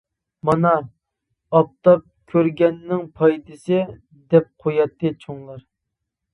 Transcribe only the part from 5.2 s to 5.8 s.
چوڭلار.